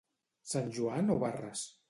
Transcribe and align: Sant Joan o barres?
Sant 0.53 0.71
Joan 0.79 1.13
o 1.17 1.19
barres? 1.27 1.67